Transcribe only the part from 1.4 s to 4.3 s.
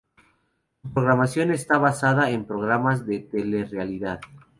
está basada en programas de telerrealidad.